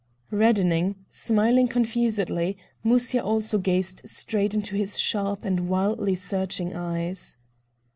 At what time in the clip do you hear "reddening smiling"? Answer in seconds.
0.31-1.67